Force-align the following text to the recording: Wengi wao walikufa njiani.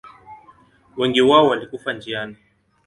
Wengi 0.97 1.21
wao 1.21 1.47
walikufa 1.47 1.93
njiani. 1.93 2.37